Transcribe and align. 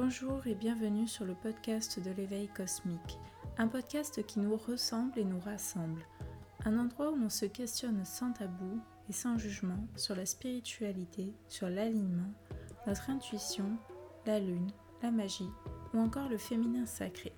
Bonjour 0.00 0.46
et 0.46 0.54
bienvenue 0.54 1.08
sur 1.08 1.24
le 1.24 1.34
podcast 1.34 1.98
de 1.98 2.12
l'éveil 2.12 2.46
cosmique, 2.46 3.18
un 3.56 3.66
podcast 3.66 4.24
qui 4.24 4.38
nous 4.38 4.56
ressemble 4.56 5.18
et 5.18 5.24
nous 5.24 5.40
rassemble, 5.40 6.06
un 6.64 6.78
endroit 6.78 7.10
où 7.10 7.16
l'on 7.16 7.28
se 7.28 7.46
questionne 7.46 8.04
sans 8.04 8.32
tabou 8.32 8.80
et 9.10 9.12
sans 9.12 9.38
jugement 9.38 9.88
sur 9.96 10.14
la 10.14 10.24
spiritualité, 10.24 11.34
sur 11.48 11.68
l'alignement, 11.68 12.32
notre 12.86 13.10
intuition, 13.10 13.76
la 14.24 14.38
lune, 14.38 14.70
la 15.02 15.10
magie 15.10 15.50
ou 15.92 15.98
encore 15.98 16.28
le 16.28 16.38
féminin 16.38 16.86
sacré. 16.86 17.32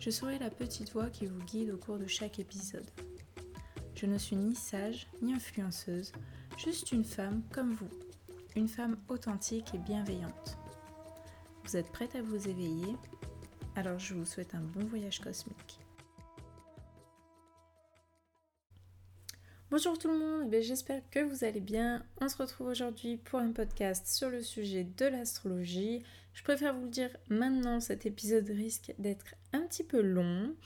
Je 0.00 0.10
serai 0.10 0.40
la 0.40 0.50
petite 0.50 0.92
voix 0.92 1.10
qui 1.10 1.26
vous 1.26 1.44
guide 1.44 1.70
au 1.70 1.78
cours 1.78 1.98
de 1.98 2.08
chaque 2.08 2.40
épisode. 2.40 2.90
Je 3.94 4.06
ne 4.06 4.18
suis 4.18 4.34
ni 4.34 4.56
sage 4.56 5.06
ni 5.22 5.32
influenceuse, 5.32 6.10
juste 6.56 6.90
une 6.90 7.04
femme 7.04 7.44
comme 7.52 7.72
vous, 7.72 7.90
une 8.56 8.68
femme 8.68 8.96
authentique 9.08 9.72
et 9.74 9.78
bienveillante. 9.78 10.58
Vous 11.68 11.76
êtes 11.76 11.92
prête 11.92 12.14
à 12.14 12.22
vous 12.22 12.48
éveiller? 12.48 12.96
Alors 13.76 13.98
je 13.98 14.14
vous 14.14 14.24
souhaite 14.24 14.54
un 14.54 14.62
bon 14.62 14.86
voyage 14.86 15.20
cosmique. 15.20 15.78
Bonjour 19.70 19.98
tout 19.98 20.08
le 20.08 20.18
monde, 20.18 20.54
eh 20.54 20.62
j'espère 20.62 21.02
que 21.10 21.18
vous 21.18 21.44
allez 21.44 21.60
bien. 21.60 22.06
On 22.22 22.30
se 22.30 22.38
retrouve 22.38 22.68
aujourd'hui 22.68 23.18
pour 23.18 23.40
un 23.40 23.52
podcast 23.52 24.06
sur 24.06 24.30
le 24.30 24.40
sujet 24.40 24.84
de 24.84 25.04
l'astrologie. 25.04 26.02
Je 26.32 26.42
préfère 26.42 26.74
vous 26.74 26.84
le 26.84 26.88
dire 26.88 27.14
maintenant, 27.28 27.80
cet 27.80 28.06
épisode 28.06 28.48
risque 28.48 28.94
d'être 28.98 29.34
un 29.52 29.60
petit 29.60 29.84
peu 29.84 30.00
long. 30.00 30.56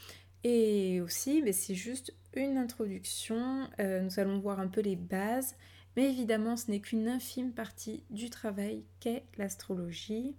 Et 0.44 1.00
aussi, 1.00 1.42
ben, 1.42 1.52
c'est 1.52 1.74
juste 1.74 2.14
une 2.32 2.56
introduction. 2.56 3.68
Euh, 3.80 4.02
nous 4.02 4.20
allons 4.20 4.38
voir 4.38 4.60
un 4.60 4.68
peu 4.68 4.82
les 4.82 4.94
bases. 4.94 5.56
Mais 5.96 6.08
évidemment, 6.08 6.56
ce 6.56 6.70
n'est 6.70 6.80
qu'une 6.80 7.08
infime 7.08 7.52
partie 7.52 8.04
du 8.08 8.30
travail 8.30 8.84
qu'est 9.00 9.24
l'astrologie. 9.36 10.36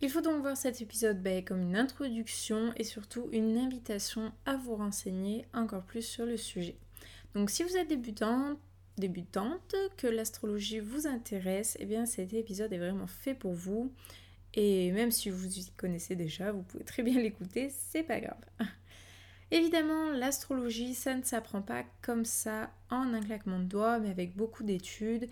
Il 0.00 0.10
faut 0.10 0.20
donc 0.20 0.42
voir 0.42 0.56
cet 0.56 0.80
épisode 0.80 1.20
ben, 1.20 1.44
comme 1.44 1.60
une 1.60 1.76
introduction 1.76 2.72
et 2.76 2.84
surtout 2.84 3.28
une 3.32 3.58
invitation 3.58 4.32
à 4.46 4.56
vous 4.56 4.76
renseigner 4.76 5.44
encore 5.52 5.82
plus 5.82 6.02
sur 6.02 6.24
le 6.24 6.36
sujet. 6.36 6.76
Donc 7.34 7.50
si 7.50 7.64
vous 7.64 7.76
êtes 7.76 7.88
débutante, 7.88 8.58
débutante, 8.96 9.74
que 9.96 10.06
l'astrologie 10.06 10.78
vous 10.78 11.08
intéresse, 11.08 11.76
eh 11.80 11.84
bien 11.84 12.06
cet 12.06 12.32
épisode 12.32 12.72
est 12.72 12.78
vraiment 12.78 13.08
fait 13.08 13.34
pour 13.34 13.54
vous. 13.54 13.92
Et 14.54 14.92
même 14.92 15.10
si 15.10 15.30
vous 15.30 15.58
y 15.58 15.66
connaissez 15.76 16.14
déjà, 16.14 16.52
vous 16.52 16.62
pouvez 16.62 16.84
très 16.84 17.02
bien 17.02 17.14
l'écouter, 17.20 17.72
c'est 17.90 18.04
pas 18.04 18.20
grave. 18.20 18.44
Évidemment, 19.50 20.10
l'astrologie, 20.10 20.94
ça 20.94 21.14
ne 21.14 21.22
s'apprend 21.22 21.62
pas 21.62 21.82
comme 22.02 22.24
ça 22.24 22.70
en 22.90 23.14
un 23.14 23.20
claquement 23.20 23.58
de 23.58 23.64
doigts, 23.64 23.98
mais 23.98 24.10
avec 24.10 24.36
beaucoup 24.36 24.62
d'études. 24.62 25.28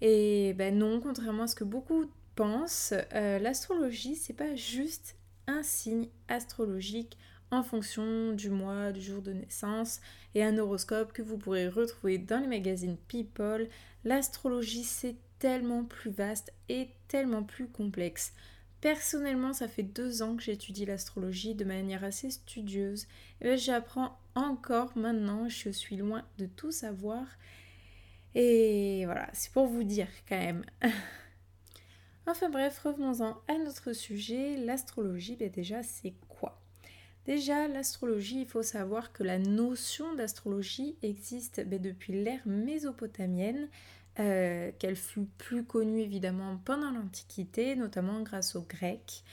Et 0.00 0.54
ben 0.54 0.76
non, 0.76 1.00
contrairement 1.00 1.42
à 1.44 1.46
ce 1.46 1.54
que 1.54 1.64
beaucoup 1.64 2.10
euh, 2.42 3.38
l'astrologie, 3.38 4.16
c'est 4.16 4.32
pas 4.32 4.54
juste 4.54 5.16
un 5.46 5.62
signe 5.62 6.08
astrologique 6.28 7.18
en 7.50 7.62
fonction 7.62 8.32
du 8.32 8.50
mois, 8.50 8.92
du 8.92 9.00
jour 9.00 9.22
de 9.22 9.32
naissance 9.32 10.00
et 10.34 10.44
un 10.44 10.56
horoscope 10.58 11.12
que 11.12 11.22
vous 11.22 11.36
pourrez 11.36 11.68
retrouver 11.68 12.18
dans 12.18 12.40
les 12.40 12.46
magazines 12.46 12.96
People. 13.08 13.68
L'astrologie, 14.04 14.84
c'est 14.84 15.16
tellement 15.38 15.84
plus 15.84 16.10
vaste 16.10 16.52
et 16.68 16.90
tellement 17.08 17.42
plus 17.42 17.66
complexe. 17.68 18.32
Personnellement, 18.80 19.52
ça 19.52 19.68
fait 19.68 19.82
deux 19.82 20.22
ans 20.22 20.36
que 20.36 20.42
j'étudie 20.42 20.86
l'astrologie 20.86 21.54
de 21.54 21.64
manière 21.64 22.04
assez 22.04 22.30
studieuse. 22.30 23.06
Et 23.40 23.56
j'apprends 23.56 24.18
encore 24.34 24.96
maintenant, 24.96 25.48
je 25.48 25.70
suis 25.70 25.96
loin 25.96 26.24
de 26.38 26.46
tout 26.46 26.72
savoir. 26.72 27.26
Et 28.34 29.04
voilà, 29.04 29.28
c'est 29.32 29.52
pour 29.52 29.66
vous 29.66 29.82
dire 29.82 30.08
quand 30.28 30.38
même. 30.38 30.64
Enfin 32.30 32.48
bref, 32.48 32.78
revenons-en 32.84 33.36
à 33.48 33.58
notre 33.58 33.92
sujet, 33.92 34.56
l'astrologie. 34.56 35.34
Ben 35.34 35.50
déjà, 35.50 35.82
c'est 35.82 36.14
quoi? 36.28 36.60
Déjà, 37.26 37.66
l'astrologie, 37.66 38.42
il 38.42 38.46
faut 38.46 38.62
savoir 38.62 39.12
que 39.12 39.24
la 39.24 39.40
notion 39.40 40.14
d'astrologie 40.14 40.94
existe 41.02 41.60
ben, 41.66 41.82
depuis 41.82 42.12
l'ère 42.12 42.46
mésopotamienne, 42.46 43.68
euh, 44.20 44.70
qu'elle 44.78 44.94
fut 44.94 45.26
plus 45.38 45.64
connue 45.64 46.02
évidemment 46.02 46.60
pendant 46.64 46.92
l'Antiquité, 46.92 47.74
notamment 47.74 48.20
grâce 48.20 48.54
aux 48.54 48.62
Grecs. 48.62 49.24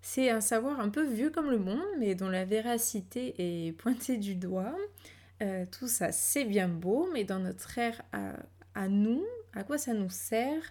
C'est 0.00 0.30
un 0.30 0.40
savoir 0.40 0.80
un 0.80 0.88
peu 0.88 1.04
vieux 1.04 1.28
comme 1.28 1.50
le 1.50 1.58
monde, 1.58 1.84
mais 1.98 2.14
dont 2.14 2.30
la 2.30 2.46
véracité 2.46 3.34
est 3.36 3.72
pointée 3.72 4.16
du 4.16 4.34
doigt. 4.34 4.74
Euh, 5.42 5.66
tout 5.78 5.88
ça, 5.88 6.10
c'est 6.10 6.46
bien 6.46 6.68
beau, 6.68 7.06
mais 7.12 7.24
dans 7.24 7.38
notre 7.38 7.76
ère 7.76 8.00
à 8.74 8.88
nous, 8.88 9.26
à 9.52 9.62
quoi 9.62 9.76
ça 9.76 9.92
nous 9.92 10.08
sert? 10.08 10.62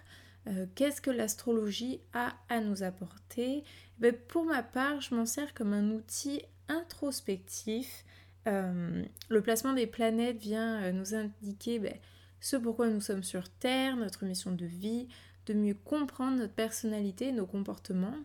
Euh, 0.48 0.66
qu'est-ce 0.74 1.00
que 1.00 1.10
l'astrologie 1.10 2.00
a 2.12 2.34
à 2.48 2.60
nous 2.60 2.82
apporter? 2.82 3.64
Ben, 3.98 4.14
Pour 4.28 4.44
ma 4.44 4.62
part, 4.62 5.00
je 5.00 5.14
m'en 5.14 5.26
sers 5.26 5.54
comme 5.54 5.72
un 5.72 5.90
outil 5.90 6.42
introspectif. 6.68 8.04
Euh, 8.46 9.04
le 9.28 9.40
placement 9.40 9.72
des 9.72 9.86
planètes 9.86 10.38
vient 10.38 10.82
euh, 10.82 10.92
nous 10.92 11.14
indiquer 11.14 11.78
ben, 11.78 11.94
ce 12.40 12.56
pourquoi 12.56 12.88
nous 12.88 13.00
sommes 13.00 13.24
sur 13.24 13.48
Terre, 13.48 13.96
notre 13.96 14.24
mission 14.24 14.52
de 14.52 14.66
vie, 14.66 15.08
de 15.46 15.54
mieux 15.54 15.74
comprendre 15.74 16.38
notre 16.38 16.54
personnalité, 16.54 17.32
nos 17.32 17.46
comportements. 17.46 18.16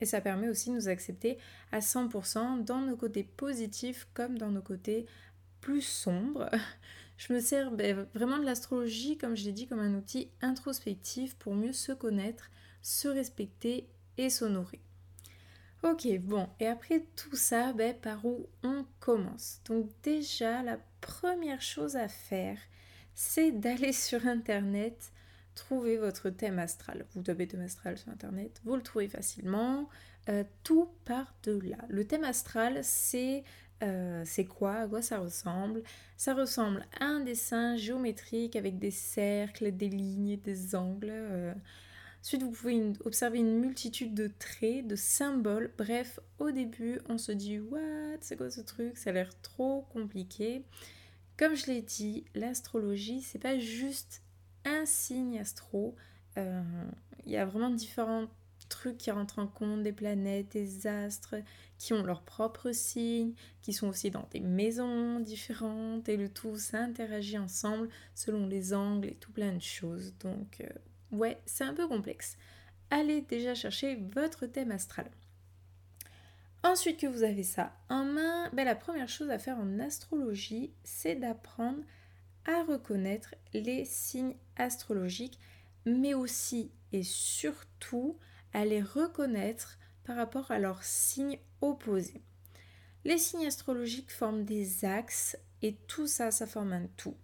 Et 0.00 0.06
ça 0.06 0.20
permet 0.20 0.48
aussi 0.48 0.70
de 0.70 0.76
nous 0.76 0.88
accepter 0.88 1.38
à 1.72 1.80
100% 1.80 2.64
dans 2.64 2.80
nos 2.80 2.96
côtés 2.96 3.24
positifs 3.24 4.08
comme 4.14 4.38
dans 4.38 4.50
nos 4.50 4.62
côtés 4.62 5.06
plus 5.60 5.82
sombres. 5.82 6.48
Je 7.18 7.32
me 7.32 7.40
sers 7.40 7.72
ben, 7.72 8.06
vraiment 8.14 8.38
de 8.38 8.44
l'astrologie, 8.44 9.18
comme 9.18 9.36
je 9.36 9.44
l'ai 9.44 9.52
dit, 9.52 9.66
comme 9.66 9.80
un 9.80 9.94
outil 9.94 10.30
introspectif 10.40 11.34
pour 11.34 11.54
mieux 11.54 11.72
se 11.72 11.90
connaître, 11.90 12.48
se 12.80 13.08
respecter 13.08 13.88
et 14.16 14.30
s'honorer. 14.30 14.80
Ok, 15.82 16.06
bon, 16.20 16.48
et 16.60 16.66
après 16.68 17.04
tout 17.16 17.34
ça, 17.34 17.72
ben, 17.72 17.92
par 17.92 18.24
où 18.24 18.46
on 18.62 18.86
commence? 19.00 19.60
Donc 19.66 19.90
déjà, 20.04 20.62
la 20.62 20.78
première 21.00 21.60
chose 21.60 21.96
à 21.96 22.08
faire, 22.08 22.58
c'est 23.14 23.50
d'aller 23.50 23.92
sur 24.08 24.24
Internet, 24.26 25.12
trouver 25.56 25.96
votre 25.96 26.30
thème 26.30 26.60
astral. 26.60 27.04
Vous 27.14 27.22
tapez 27.22 27.48
thème 27.48 27.62
astral 27.62 27.98
sur 27.98 28.10
Internet, 28.10 28.60
vous 28.64 28.76
le 28.76 28.82
trouvez 28.82 29.08
facilement. 29.08 29.88
Euh, 30.28 30.44
tout 30.62 30.90
part 31.06 31.34
de 31.44 31.58
là. 31.58 31.78
Le 31.88 32.06
thème 32.06 32.24
astral, 32.24 32.80
c'est 32.82 33.44
euh, 33.82 34.22
c'est 34.24 34.44
quoi, 34.44 34.74
à 34.74 34.88
quoi 34.88 35.02
ça 35.02 35.18
ressemble? 35.18 35.82
Ça 36.16 36.34
ressemble 36.34 36.86
à 36.98 37.04
un 37.04 37.20
dessin 37.20 37.76
géométrique 37.76 38.56
avec 38.56 38.78
des 38.78 38.90
cercles, 38.90 39.72
des 39.72 39.88
lignes, 39.88 40.38
des 40.38 40.74
angles. 40.74 41.10
Euh. 41.12 41.54
Ensuite, 42.20 42.42
vous 42.42 42.50
pouvez 42.50 42.92
observer 43.04 43.38
une 43.38 43.60
multitude 43.60 44.14
de 44.14 44.28
traits, 44.38 44.86
de 44.86 44.96
symboles. 44.96 45.70
Bref, 45.78 46.18
au 46.38 46.50
début, 46.50 47.00
on 47.08 47.18
se 47.18 47.30
dit 47.32 47.60
What? 47.60 48.18
C'est 48.20 48.36
quoi 48.36 48.50
ce 48.50 48.60
truc? 48.60 48.98
Ça 48.98 49.10
a 49.10 49.12
l'air 49.12 49.30
trop 49.42 49.82
compliqué. 49.92 50.64
Comme 51.36 51.54
je 51.54 51.66
l'ai 51.66 51.82
dit, 51.82 52.24
l'astrologie, 52.34 53.22
c'est 53.22 53.38
pas 53.38 53.58
juste 53.58 54.22
un 54.64 54.84
signe 54.84 55.38
astro. 55.38 55.94
Euh, 56.36 56.62
il 57.24 57.32
y 57.32 57.36
a 57.36 57.46
vraiment 57.46 57.70
différentes 57.70 58.28
trucs 58.68 58.98
qui 58.98 59.10
rentrent 59.10 59.38
en 59.38 59.46
compte, 59.46 59.82
des 59.82 59.92
planètes, 59.92 60.52
des 60.52 60.86
astres, 60.86 61.36
qui 61.78 61.92
ont 61.92 62.02
leurs 62.02 62.22
propres 62.22 62.72
signes, 62.72 63.34
qui 63.62 63.72
sont 63.72 63.88
aussi 63.88 64.10
dans 64.10 64.28
des 64.30 64.40
maisons 64.40 65.20
différentes, 65.20 66.08
et 66.08 66.16
le 66.16 66.28
tout 66.28 66.56
s'interagit 66.56 67.38
ensemble 67.38 67.88
selon 68.14 68.46
les 68.46 68.74
angles 68.74 69.08
et 69.08 69.14
tout 69.14 69.32
plein 69.32 69.52
de 69.52 69.62
choses. 69.62 70.14
Donc, 70.20 70.60
euh, 70.60 70.68
ouais, 71.16 71.40
c'est 71.46 71.64
un 71.64 71.74
peu 71.74 71.88
complexe. 71.88 72.36
Allez 72.90 73.22
déjà 73.22 73.54
chercher 73.54 73.96
votre 74.14 74.46
thème 74.46 74.70
astral. 74.70 75.10
Ensuite 76.64 76.98
que 76.98 77.06
vous 77.06 77.22
avez 77.22 77.44
ça 77.44 77.72
en 77.88 78.04
main, 78.04 78.50
ben, 78.52 78.64
la 78.64 78.74
première 78.74 79.08
chose 79.08 79.30
à 79.30 79.38
faire 79.38 79.58
en 79.58 79.78
astrologie, 79.78 80.72
c'est 80.82 81.14
d'apprendre 81.14 81.82
à 82.44 82.64
reconnaître 82.64 83.34
les 83.52 83.84
signes 83.84 84.34
astrologiques, 84.56 85.38
mais 85.84 86.14
aussi 86.14 86.72
et 86.92 87.02
surtout 87.02 88.18
à 88.52 88.64
les 88.64 88.82
reconnaître 88.82 89.78
par 90.04 90.16
rapport 90.16 90.50
à 90.50 90.58
leurs 90.58 90.82
signes 90.82 91.38
opposés. 91.60 92.22
Les 93.04 93.18
signes 93.18 93.46
astrologiques 93.46 94.10
forment 94.10 94.44
des 94.44 94.84
axes 94.84 95.36
et 95.62 95.74
tout 95.86 96.06
ça, 96.06 96.30
ça 96.30 96.46
forme 96.46 96.72
un 96.72 96.86
tout. 96.96 97.16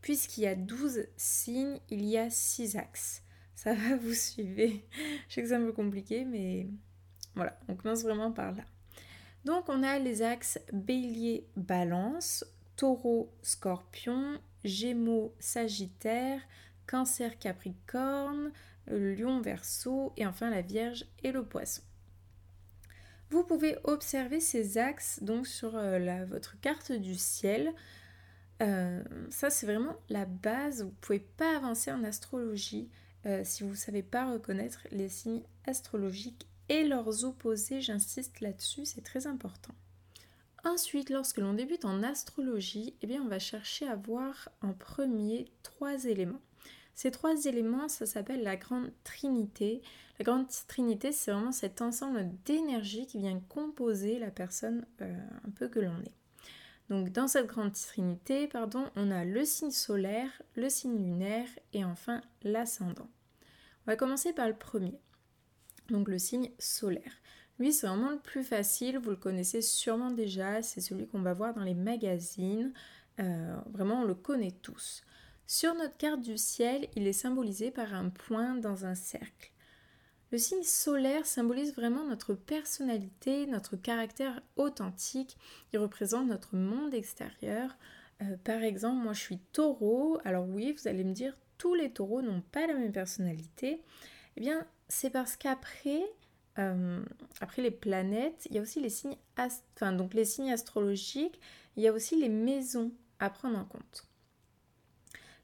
Puisqu'il 0.00 0.42
y 0.42 0.46
a 0.46 0.54
12 0.54 1.06
signes, 1.16 1.80
il 1.88 2.04
y 2.04 2.18
a 2.18 2.30
6 2.30 2.76
axes. 2.76 3.22
Ça 3.54 3.74
va, 3.74 3.96
vous 4.00 4.14
suivez. 4.14 4.84
Je 5.28 5.34
sais 5.34 5.42
que 5.42 5.48
c'est 5.48 5.54
un 5.54 5.64
peu 5.64 5.72
compliqué, 5.72 6.24
mais 6.24 6.68
voilà, 7.34 7.58
on 7.68 7.74
commence 7.74 8.02
vraiment 8.02 8.32
par 8.32 8.52
là. 8.52 8.64
Donc 9.44 9.68
on 9.68 9.82
a 9.82 9.98
les 9.98 10.22
axes 10.22 10.58
bélier, 10.72 11.46
balance, 11.56 12.44
taureau, 12.76 13.32
scorpion, 13.42 14.40
gémeaux, 14.64 15.34
sagittaire, 15.38 16.40
cancer, 16.86 17.38
capricorne, 17.38 18.52
lion, 18.88 19.40
verso 19.40 20.12
et 20.16 20.26
enfin 20.26 20.50
la 20.50 20.62
vierge 20.62 21.06
et 21.22 21.32
le 21.32 21.44
poisson. 21.44 21.82
Vous 23.30 23.42
pouvez 23.42 23.76
observer 23.84 24.40
ces 24.40 24.78
axes 24.78 25.22
donc 25.22 25.46
sur 25.46 25.76
euh, 25.76 26.24
votre 26.26 26.60
carte 26.60 26.92
du 26.92 27.16
ciel. 27.16 27.72
Euh, 28.62 29.02
ça 29.30 29.50
c'est 29.50 29.66
vraiment 29.66 29.96
la 30.08 30.24
base. 30.24 30.82
Vous 30.82 30.90
ne 30.90 30.94
pouvez 31.00 31.20
pas 31.20 31.56
avancer 31.56 31.90
en 31.90 32.04
astrologie 32.04 32.88
euh, 33.26 33.42
si 33.44 33.64
vous 33.64 33.70
ne 33.70 33.74
savez 33.74 34.02
pas 34.02 34.30
reconnaître 34.30 34.86
les 34.92 35.08
signes 35.08 35.42
astrologiques 35.66 36.46
et 36.68 36.84
leurs 36.84 37.24
opposés, 37.24 37.80
j'insiste 37.80 38.40
là-dessus, 38.40 38.84
c'est 38.84 39.02
très 39.02 39.26
important. 39.26 39.74
Ensuite, 40.64 41.10
lorsque 41.10 41.38
l'on 41.38 41.54
débute 41.54 41.84
en 41.84 42.02
astrologie, 42.02 42.96
eh 43.02 43.06
bien, 43.06 43.22
on 43.22 43.28
va 43.28 43.38
chercher 43.38 43.86
à 43.86 43.96
voir 43.96 44.48
en 44.62 44.72
premier 44.72 45.50
trois 45.62 46.04
éléments. 46.04 46.40
Ces 46.96 47.10
trois 47.10 47.44
éléments, 47.44 47.88
ça 47.88 48.06
s'appelle 48.06 48.42
la 48.42 48.56
grande 48.56 48.90
trinité. 49.04 49.82
La 50.18 50.24
grande 50.24 50.46
trinité, 50.66 51.12
c'est 51.12 51.30
vraiment 51.30 51.52
cet 51.52 51.82
ensemble 51.82 52.30
d'énergie 52.46 53.06
qui 53.06 53.18
vient 53.18 53.38
composer 53.50 54.18
la 54.18 54.30
personne 54.30 54.86
euh, 55.02 55.14
un 55.46 55.50
peu 55.50 55.68
que 55.68 55.78
l'on 55.78 56.00
est. 56.00 56.14
Donc 56.88 57.12
dans 57.12 57.28
cette 57.28 57.48
grande 57.48 57.74
trinité, 57.74 58.48
pardon, 58.48 58.86
on 58.96 59.10
a 59.10 59.26
le 59.26 59.44
signe 59.44 59.72
solaire, 59.72 60.30
le 60.54 60.70
signe 60.70 60.96
lunaire 60.96 61.48
et 61.74 61.84
enfin 61.84 62.22
l'ascendant. 62.42 63.10
On 63.86 63.90
va 63.90 63.96
commencer 63.96 64.32
par 64.32 64.48
le 64.48 64.56
premier. 64.56 64.98
Donc 65.90 66.08
le 66.08 66.18
signe 66.18 66.50
solaire. 66.58 67.12
Lui, 67.58 67.74
c'est 67.74 67.86
vraiment 67.86 68.10
le 68.10 68.18
plus 68.18 68.42
facile, 68.42 68.98
vous 68.98 69.10
le 69.10 69.16
connaissez 69.16 69.60
sûrement 69.60 70.10
déjà, 70.10 70.62
c'est 70.62 70.80
celui 70.80 71.06
qu'on 71.06 71.20
va 71.20 71.34
voir 71.34 71.52
dans 71.52 71.62
les 71.62 71.74
magazines. 71.74 72.72
Euh, 73.20 73.56
vraiment, 73.70 74.00
on 74.00 74.04
le 74.04 74.14
connaît 74.14 74.54
tous. 74.62 75.02
Sur 75.48 75.76
notre 75.76 75.96
carte 75.96 76.22
du 76.22 76.36
ciel, 76.38 76.88
il 76.96 77.06
est 77.06 77.12
symbolisé 77.12 77.70
par 77.70 77.94
un 77.94 78.08
point 78.08 78.56
dans 78.56 78.84
un 78.84 78.96
cercle. 78.96 79.52
Le 80.32 80.38
signe 80.38 80.64
solaire 80.64 81.24
symbolise 81.24 81.72
vraiment 81.72 82.04
notre 82.04 82.34
personnalité, 82.34 83.46
notre 83.46 83.76
caractère 83.76 84.42
authentique. 84.56 85.36
Il 85.72 85.78
représente 85.78 86.26
notre 86.26 86.56
monde 86.56 86.94
extérieur. 86.94 87.76
Euh, 88.22 88.36
par 88.42 88.64
exemple, 88.64 89.04
moi 89.04 89.12
je 89.12 89.20
suis 89.20 89.38
taureau. 89.38 90.18
Alors 90.24 90.48
oui, 90.48 90.72
vous 90.72 90.88
allez 90.88 91.04
me 91.04 91.12
dire, 91.12 91.38
tous 91.58 91.74
les 91.74 91.92
taureaux 91.92 92.22
n'ont 92.22 92.42
pas 92.50 92.66
la 92.66 92.74
même 92.74 92.90
personnalité. 92.90 93.84
Eh 94.36 94.40
bien, 94.40 94.66
c'est 94.88 95.10
parce 95.10 95.36
qu'après, 95.36 96.02
euh, 96.58 97.04
les 97.56 97.70
planètes, 97.70 98.48
il 98.50 98.56
y 98.56 98.58
a 98.58 98.62
aussi 98.62 98.80
les 98.80 98.90
signes 98.90 99.16
astrologiques, 100.52 101.40
il 101.76 101.84
y 101.84 101.88
a 101.88 101.92
aussi 101.92 102.16
les 102.16 102.28
maisons 102.28 102.90
à 103.20 103.30
prendre 103.30 103.58
en 103.58 103.64
compte. 103.64 104.08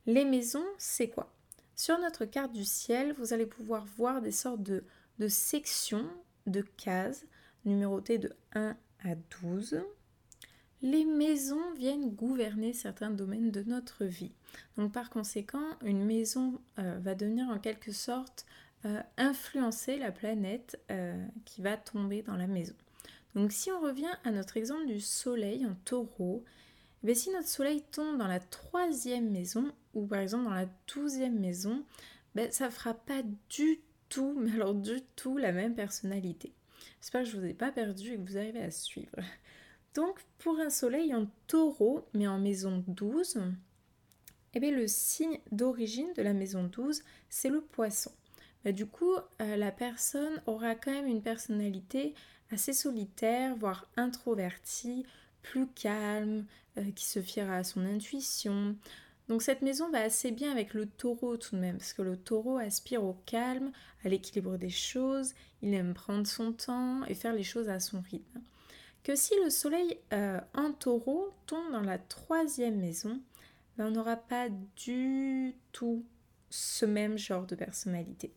Les 0.06 0.24
maisons, 0.24 0.64
c'est 0.78 1.08
quoi? 1.08 1.32
Sur 1.76 1.98
notre 2.00 2.24
carte 2.24 2.52
du 2.52 2.64
ciel, 2.64 3.12
vous 3.12 3.32
allez 3.32 3.46
pouvoir 3.46 3.84
voir 3.84 4.20
des 4.20 4.32
sortes 4.32 4.62
de, 4.62 4.84
sections, 5.28 6.08
de 6.46 6.62
cases, 6.76 7.24
numérotées 7.64 8.18
de 8.18 8.32
1 8.54 8.76
à 9.04 9.14
12. 9.42 9.80
Les 10.82 11.04
maisons 11.04 11.72
viennent 11.76 12.10
gouverner 12.10 12.72
certains 12.72 13.10
domaines 13.10 13.52
de 13.52 13.62
notre 13.62 14.04
vie. 14.04 14.32
Donc 14.76 14.92
par 14.92 15.08
conséquent, 15.08 15.78
une 15.84 16.04
maison 16.04 16.60
euh, 16.80 16.98
va 17.00 17.14
devenir 17.14 17.48
en 17.48 17.60
quelque 17.60 17.92
sorte 17.92 18.44
euh, 18.84 19.00
influencer 19.16 19.96
la 19.96 20.10
planète 20.10 20.80
euh, 20.90 21.24
qui 21.44 21.62
va 21.62 21.76
tomber 21.76 22.22
dans 22.22 22.36
la 22.36 22.48
maison. 22.48 22.74
Donc 23.36 23.52
si 23.52 23.70
on 23.70 23.80
revient 23.80 24.10
à 24.24 24.32
notre 24.32 24.56
exemple 24.56 24.86
du 24.86 25.00
soleil 25.00 25.64
en 25.64 25.76
taureau, 25.84 26.44
eh 27.04 27.14
si 27.14 27.30
notre 27.30 27.48
soleil 27.48 27.82
tombe 27.90 28.18
dans 28.18 28.28
la 28.28 28.40
troisième 28.40 29.30
maison 29.30 29.72
ou 29.94 30.06
par 30.06 30.20
exemple 30.20 30.44
dans 30.44 30.54
la 30.54 30.68
douzième 30.92 31.38
maison, 31.38 31.84
ben, 32.34 32.50
ça 32.50 32.70
fera 32.70 32.94
pas 32.94 33.22
du 33.50 33.80
tout, 34.08 34.34
mais 34.38 34.52
alors 34.52 34.74
du 34.74 35.00
tout 35.16 35.36
la 35.36 35.52
même 35.52 35.74
personnalité. 35.74 36.52
J'espère 37.00 37.22
que 37.22 37.28
je 37.28 37.36
ne 37.36 37.42
vous 37.42 37.48
ai 37.48 37.54
pas 37.54 37.72
perdu 37.72 38.12
et 38.12 38.16
que 38.16 38.22
vous 38.22 38.38
arrivez 38.38 38.62
à 38.62 38.70
suivre. 38.70 39.16
Donc 39.94 40.20
pour 40.38 40.58
un 40.58 40.70
soleil 40.70 41.14
en 41.14 41.26
taureau, 41.46 42.06
mais 42.14 42.26
en 42.26 42.38
maison 42.38 42.84
12, 42.88 43.42
eh 44.54 44.60
bien, 44.60 44.70
le 44.70 44.86
signe 44.86 45.38
d'origine 45.50 46.12
de 46.14 46.22
la 46.22 46.34
maison 46.34 46.64
12, 46.64 47.02
c'est 47.30 47.48
le 47.48 47.62
poisson. 47.62 48.12
Bah, 48.64 48.72
du 48.72 48.86
coup, 48.86 49.14
euh, 49.40 49.56
la 49.56 49.72
personne 49.72 50.42
aura 50.46 50.74
quand 50.74 50.92
même 50.92 51.06
une 51.06 51.22
personnalité 51.22 52.14
assez 52.50 52.72
solitaire, 52.72 53.56
voire 53.56 53.88
introvertie, 53.96 55.06
plus 55.42 55.66
calme, 55.68 56.46
euh, 56.78 56.90
qui 56.92 57.04
se 57.04 57.20
fiera 57.20 57.56
à 57.56 57.64
son 57.64 57.84
intuition. 57.84 58.76
Donc 59.28 59.42
cette 59.42 59.62
maison 59.62 59.90
va 59.90 60.00
assez 60.00 60.30
bien 60.30 60.50
avec 60.50 60.74
le 60.74 60.86
taureau 60.86 61.36
tout 61.36 61.54
de 61.54 61.60
même, 61.60 61.78
parce 61.78 61.92
que 61.92 62.02
le 62.02 62.16
taureau 62.16 62.58
aspire 62.58 63.04
au 63.04 63.16
calme, 63.26 63.72
à 64.04 64.08
l'équilibre 64.08 64.56
des 64.56 64.70
choses, 64.70 65.34
il 65.62 65.74
aime 65.74 65.94
prendre 65.94 66.26
son 66.26 66.52
temps 66.52 67.04
et 67.04 67.14
faire 67.14 67.34
les 67.34 67.42
choses 67.42 67.68
à 67.68 67.80
son 67.80 68.00
rythme. 68.00 68.40
Que 69.04 69.14
si 69.14 69.34
le 69.42 69.50
soleil 69.50 69.98
euh, 70.12 70.40
en 70.54 70.72
taureau 70.72 71.30
tombe 71.46 71.72
dans 71.72 71.82
la 71.82 71.98
troisième 71.98 72.78
maison, 72.78 73.20
ben, 73.76 73.86
on 73.86 73.90
n'aura 73.90 74.16
pas 74.16 74.48
du 74.76 75.54
tout 75.72 76.04
ce 76.50 76.84
même 76.84 77.18
genre 77.18 77.46
de 77.46 77.54
personnalité. 77.54 78.32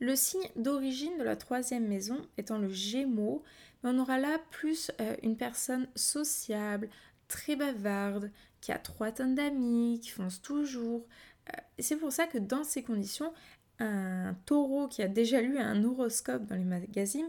Le 0.00 0.16
signe 0.16 0.48
d'origine 0.56 1.18
de 1.18 1.24
la 1.24 1.36
troisième 1.36 1.86
maison 1.86 2.18
étant 2.36 2.58
le 2.58 2.68
Gémeaux, 2.68 3.42
on 3.84 3.98
aura 3.98 4.18
là 4.18 4.38
plus 4.50 4.90
euh, 5.00 5.14
une 5.22 5.36
personne 5.36 5.86
sociable, 5.94 6.88
très 7.28 7.54
bavarde, 7.54 8.30
qui 8.60 8.72
a 8.72 8.78
trois 8.78 9.12
tonnes 9.12 9.34
d'amis, 9.34 10.00
qui 10.02 10.10
fonce 10.10 10.40
toujours. 10.40 11.06
Euh, 11.50 11.60
c'est 11.78 11.96
pour 11.96 12.12
ça 12.12 12.26
que 12.26 12.38
dans 12.38 12.64
ces 12.64 12.82
conditions, 12.82 13.32
un 13.78 14.34
taureau 14.46 14.88
qui 14.88 15.02
a 15.02 15.08
déjà 15.08 15.40
lu 15.40 15.58
un 15.58 15.84
horoscope 15.84 16.46
dans 16.46 16.56
les 16.56 16.64
magazines, 16.64 17.28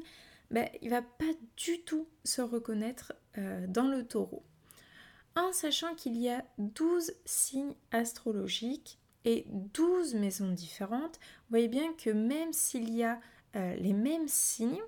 ben, 0.49 0.69
il 0.81 0.89
va 0.89 1.01
pas 1.01 1.25
du 1.57 1.81
tout 1.81 2.07
se 2.23 2.41
reconnaître 2.41 3.13
euh, 3.37 3.65
dans 3.67 3.87
le 3.87 4.05
taureau. 4.05 4.43
En 5.35 5.51
sachant 5.51 5.93
qu'il 5.95 6.15
y 6.17 6.29
a 6.29 6.45
12 6.57 7.11
signes 7.25 7.75
astrologiques, 7.91 8.99
et 9.27 9.47
12 9.73 10.13
maisons 10.13 10.51
différentes, 10.51 11.15
vous 11.15 11.49
voyez 11.49 11.67
bien 11.67 11.91
que 11.93 12.11
même 12.11 12.53
s'il 12.53 12.93
y 12.93 13.03
a 13.03 13.19
les 13.55 13.93
mêmes 13.93 14.27
signes, 14.27 14.83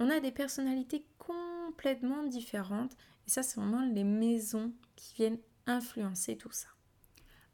on 0.00 0.10
a 0.10 0.18
des 0.18 0.32
personnalités 0.32 1.04
complètement 1.18 2.24
différentes. 2.24 2.92
Et 3.26 3.30
ça, 3.30 3.42
c'est 3.42 3.60
vraiment 3.60 3.84
les 3.84 4.02
maisons 4.02 4.72
qui 4.96 5.14
viennent 5.14 5.38
influencer 5.66 6.36
tout 6.36 6.50
ça. 6.50 6.68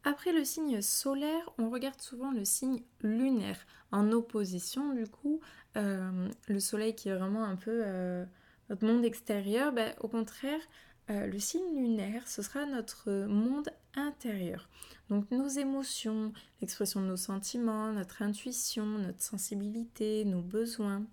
Après 0.05 0.33
le 0.33 0.45
signe 0.45 0.81
solaire, 0.81 1.53
on 1.59 1.69
regarde 1.69 2.01
souvent 2.01 2.31
le 2.31 2.45
signe 2.45 2.81
lunaire, 3.03 3.67
en 3.91 4.13
opposition 4.13 4.95
du 4.95 5.09
coup, 5.09 5.41
euh, 5.77 6.29
le 6.47 6.61
soleil 6.61 6.95
qui 6.95 7.09
est 7.09 7.17
vraiment 7.17 7.45
un 7.45 7.57
peu 7.57 7.83
euh, 7.85 8.25
notre 8.71 8.87
monde 8.87 9.05
extérieur, 9.05 9.73
ben, 9.73 9.93
au 10.01 10.09
contraire, 10.09 10.61
le 11.09 11.39
signe 11.39 11.77
lunaire, 11.77 12.27
ce 12.27 12.43
sera 12.43 12.67
notre 12.67 13.27
monde 13.27 13.69
intérieur. 13.95 14.69
Donc 15.09 15.31
nos 15.31 15.47
émotions, 15.47 16.33
l'expression 16.61 17.01
de 17.01 17.07
nos 17.07 17.17
sentiments, 17.17 17.93
notre 17.93 18.23
intuition, 18.23 18.85
notre 18.85 19.23
sensibilité, 19.23 20.25
nos 20.25 20.43
besoins. 20.43 21.07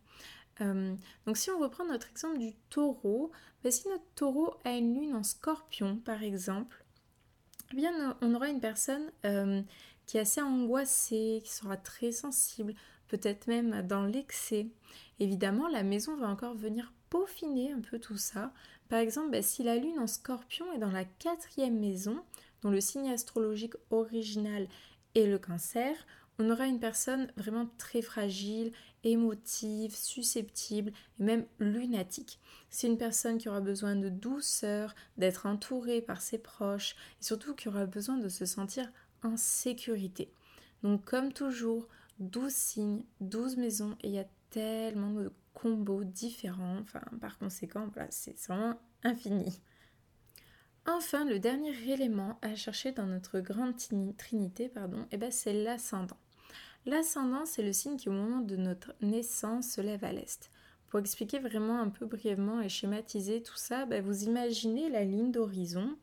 Euh, 0.61 0.95
donc 1.25 1.37
si 1.37 1.49
on 1.49 1.59
reprend 1.59 1.85
notre 1.85 2.09
exemple 2.09 2.37
du 2.37 2.53
taureau, 2.69 3.31
ben, 3.63 3.71
si 3.71 3.87
notre 3.87 4.05
taureau 4.15 4.55
a 4.63 4.71
une 4.71 4.93
lune 4.93 5.15
en 5.15 5.23
scorpion 5.23 5.97
par 5.97 6.21
exemple, 6.23 6.85
eh 7.71 7.75
bien 7.75 8.17
on 8.21 8.35
aura 8.35 8.49
une 8.49 8.59
personne 8.59 9.11
euh, 9.25 9.61
qui 10.05 10.17
est 10.17 10.21
assez 10.21 10.41
angoissée, 10.41 11.41
qui 11.43 11.51
sera 11.51 11.77
très 11.77 12.11
sensible, 12.11 12.75
peut-être 13.07 13.47
même 13.47 13.85
dans 13.87 14.03
l'excès. 14.03 14.67
Évidemment, 15.19 15.67
la 15.67 15.83
maison 15.83 16.15
va 16.17 16.27
encore 16.27 16.55
venir 16.55 16.93
peaufiner 17.09 17.71
un 17.71 17.81
peu 17.81 17.99
tout 17.99 18.17
ça. 18.17 18.53
Par 18.89 18.99
exemple, 18.99 19.31
ben, 19.31 19.43
si 19.43 19.63
la 19.63 19.75
lune 19.77 19.99
en 19.99 20.07
scorpion 20.07 20.71
est 20.73 20.79
dans 20.79 20.91
la 20.91 21.05
quatrième 21.05 21.79
maison, 21.79 22.23
dont 22.61 22.69
le 22.69 22.81
signe 22.81 23.09
astrologique 23.09 23.75
original 23.91 24.67
est 25.15 25.25
le 25.25 25.37
cancer, 25.37 25.95
on 26.39 26.49
aura 26.49 26.65
une 26.65 26.79
personne 26.79 27.31
vraiment 27.37 27.67
très 27.77 28.01
fragile, 28.01 28.71
émotive, 29.03 29.95
susceptible 29.95 30.91
et 31.19 31.23
même 31.23 31.45
lunatique. 31.59 32.39
C'est 32.69 32.87
une 32.87 32.97
personne 32.97 33.37
qui 33.37 33.49
aura 33.49 33.61
besoin 33.61 33.95
de 33.95 34.09
douceur, 34.09 34.95
d'être 35.17 35.45
entourée 35.45 36.01
par 36.01 36.21
ses 36.21 36.39
proches 36.39 36.95
et 37.21 37.23
surtout 37.23 37.53
qui 37.53 37.67
aura 37.67 37.85
besoin 37.85 38.17
de 38.17 38.29
se 38.29 38.45
sentir 38.45 38.91
en 39.23 39.37
sécurité. 39.37 40.33
Donc 40.81 41.05
comme 41.05 41.31
toujours, 41.33 41.87
12 42.19 42.51
signes, 42.51 43.03
12 43.21 43.57
maisons 43.57 43.95
et 44.01 44.07
il 44.07 44.13
y 44.13 44.19
a 44.19 44.27
tellement 44.49 45.11
de 45.13 45.31
combos 45.53 46.03
différents. 46.03 46.77
Enfin, 46.79 47.01
par 47.21 47.37
conséquent, 47.37 47.89
c'est 48.09 48.37
vraiment 48.47 48.79
infini. 49.03 49.61
Enfin, 50.85 51.23
le 51.25 51.39
dernier 51.39 51.73
élément 51.89 52.37
à 52.41 52.55
chercher 52.55 52.91
dans 52.91 53.05
notre 53.05 53.39
grande 53.39 53.75
trinité, 54.17 54.67
pardon, 54.67 55.07
eh 55.11 55.17
ben, 55.17 55.31
c'est 55.31 55.53
l'ascendant. 55.53 56.17
L'ascendant, 56.85 57.45
c'est 57.45 57.63
le 57.63 57.71
signe 57.71 57.97
qui, 57.97 58.09
au 58.09 58.13
moment 58.13 58.41
de 58.41 58.57
notre 58.57 58.93
naissance, 59.01 59.69
se 59.69 59.81
lève 59.81 60.03
à 60.03 60.11
l'est. 60.11 60.51
Pour 60.89 60.99
expliquer 60.99 61.39
vraiment 61.39 61.79
un 61.79 61.89
peu 61.89 62.05
brièvement 62.05 62.61
et 62.61 62.69
schématiser 62.69 63.41
tout 63.41 63.55
ça, 63.55 63.85
ben, 63.85 64.03
vous 64.03 64.23
imaginez 64.25 64.89
la 64.89 65.03
ligne 65.03 65.31
d'horizon. 65.31 65.97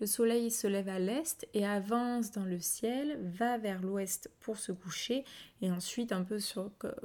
Le 0.00 0.06
soleil 0.06 0.50
se 0.50 0.66
lève 0.66 0.88
à 0.88 0.98
l'est 0.98 1.46
et 1.54 1.64
avance 1.64 2.32
dans 2.32 2.44
le 2.44 2.58
ciel, 2.58 3.18
va 3.22 3.58
vers 3.58 3.80
l'ouest 3.80 4.28
pour 4.40 4.58
se 4.58 4.72
coucher, 4.72 5.24
et 5.62 5.70
ensuite, 5.70 6.10
un 6.10 6.24
peu 6.24 6.38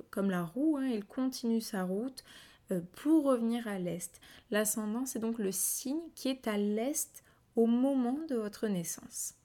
comme 0.09 0.31
la 0.31 0.43
roue, 0.43 0.77
hein, 0.77 0.88
il 0.88 1.05
continue 1.05 1.62
sa 1.62 1.83
route 1.83 2.24
euh, 2.71 2.81
pour 2.95 3.25
revenir 3.25 3.67
à 3.67 3.77
l'est. 3.77 4.19
L'ascendant, 4.50 5.05
c'est 5.05 5.19
donc 5.19 5.38
le 5.38 5.51
signe 5.51 6.01
qui 6.15 6.29
est 6.29 6.48
à 6.48 6.57
l'est 6.57 7.24
au 7.55 7.67
moment 7.67 8.19
de 8.27 8.36
votre 8.36 8.67
naissance. 8.67 9.38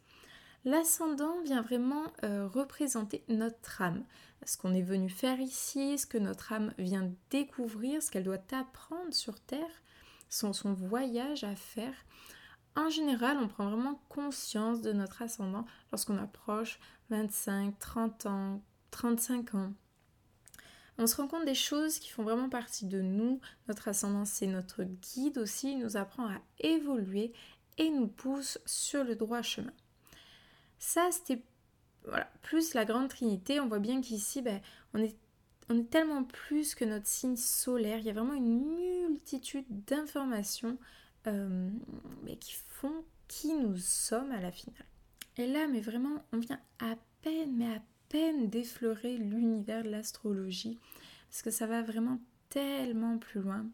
L'ascendant 0.64 1.42
vient 1.42 1.61
vraiment 1.61 2.04
euh, 2.23 2.49
représenter 2.49 3.23
notre 3.28 3.83
âme, 3.83 4.04
ce 4.47 4.56
qu'on 4.56 4.73
est 4.73 4.83
venu 4.83 5.11
faire 5.11 5.38
ici, 5.38 5.99
ce 5.99 6.06
que 6.06 6.16
notre 6.16 6.54
âme 6.54 6.73
vient 6.78 7.12
découvrir, 7.28 8.02
ce 8.02 8.11
qu'elle 8.11 8.25
doit 8.25 8.42
apprendre 8.50 9.12
sur 9.12 9.38
Terre, 9.40 9.83
son, 10.30 10.54
son 10.54 10.73
voyage 10.73 11.44
à 11.44 11.54
faire. 11.54 11.94
En 12.76 12.88
général, 12.88 13.37
on 13.40 13.47
prend 13.47 13.68
vraiment 13.68 14.00
conscience 14.09 14.80
de 14.80 14.92
notre 14.92 15.21
ascendant 15.21 15.66
lorsqu'on 15.92 16.16
approche 16.16 16.80
25, 17.11 17.78
30 17.78 18.26
ans, 18.26 18.62
35 18.90 19.54
ans. 19.54 19.73
On 20.97 21.06
se 21.06 21.16
rend 21.16 21.28
compte 21.28 21.44
des 21.44 21.54
choses 21.54 21.99
qui 21.99 22.09
font 22.09 22.23
vraiment 22.23 22.49
partie 22.49 22.87
de 22.87 23.02
nous. 23.02 23.40
Notre 23.68 23.88
ascendant, 23.88 24.25
c'est 24.25 24.47
notre 24.47 24.85
guide 24.85 25.37
aussi, 25.37 25.73
il 25.73 25.78
nous 25.78 25.99
apprend 25.99 26.26
à 26.26 26.40
évoluer 26.61 27.35
et 27.76 27.90
nous 27.90 28.09
pousse 28.09 28.59
sur 28.64 29.04
le 29.04 29.14
droit 29.14 29.42
chemin. 29.42 29.73
Ça, 30.78 31.08
c'était 31.10 31.42
plus 32.42 32.74
la 32.74 32.84
grande 32.84 33.08
trinité. 33.08 33.60
On 33.60 33.68
voit 33.68 33.78
bien 33.78 34.00
qu'ici, 34.00 34.42
ben, 34.42 34.60
on, 34.92 34.98
est, 34.98 35.16
tellement 35.90 36.24
plus 36.24 36.74
que 36.74 36.84
notre 36.84 37.06
signe 37.06 37.36
solaire. 37.36 37.98
Il 37.98 38.04
y 38.04 38.10
a 38.10 38.12
vraiment 38.12 38.34
une 38.34 39.08
multitude 39.08 39.64
d'informations 39.68 40.78
euh, 41.26 41.70
qui 42.40 42.54
font 42.68 43.04
qui 43.28 43.54
nous 43.54 43.76
sommes 43.78 44.32
à 44.32 44.40
la 44.40 44.52
finale. 44.52 44.86
Et 45.36 45.46
là, 45.46 45.66
mais 45.66 45.80
vraiment, 45.80 46.24
on 46.32 46.38
vient 46.38 46.60
à 46.78 46.96
peine, 47.22 47.56
mais 47.56 47.74
à 47.74 47.82
peine 48.08 48.48
d'effleurer 48.48 49.16
l'univers 49.16 49.82
de 49.82 49.88
l'astrologie, 49.88 50.78
parce 51.30 51.42
que 51.42 51.50
ça 51.50 51.66
va 51.66 51.82
vraiment 51.82 52.20
tellement 52.50 53.18
plus 53.18 53.40
loin. 53.40 53.66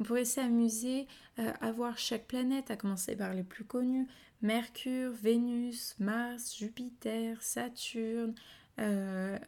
On 0.00 0.04
pourrait 0.04 0.24
s'amuser 0.24 1.06
euh, 1.38 1.52
à 1.60 1.72
voir 1.72 1.98
chaque 1.98 2.26
planète, 2.26 2.70
à 2.70 2.76
commencer 2.76 3.14
par 3.14 3.34
les 3.34 3.42
plus 3.42 3.64
connus, 3.64 4.08
Mercure, 4.42 5.12
Vénus, 5.12 5.94
Mars, 5.98 6.56
Jupiter, 6.56 7.42
Saturne, 7.42 8.34
euh, 8.80 9.38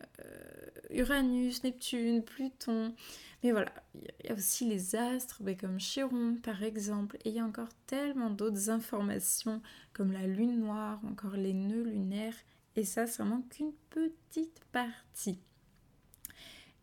Uranus, 0.91 1.63
Neptune, 1.65 2.23
Pluton. 2.23 2.95
Mais 3.43 3.53
voilà, 3.53 3.73
il 3.95 4.29
y 4.29 4.31
a 4.31 4.35
aussi 4.35 4.67
les 4.67 4.97
astres, 4.97 5.43
comme 5.61 5.79
Chiron 5.79 6.37
par 6.43 6.63
exemple, 6.63 7.19
et 7.25 7.31
il 7.31 7.35
y 7.35 7.41
a 7.41 7.45
encore 7.45 7.69
tellement 7.87 8.31
d'autres 8.31 8.71
informations 8.71 9.61
comme 9.93 10.13
la 10.13 10.27
lune 10.27 10.61
noire, 10.61 11.01
encore 11.05 11.37
les 11.37 11.53
nœuds 11.53 11.85
lunaires, 11.85 12.37
et 12.77 12.85
ça 12.85 13.07
c'est 13.07 13.23
vraiment 13.23 13.43
qu'une 13.51 13.73
petite 13.91 14.61
partie. 14.73 15.39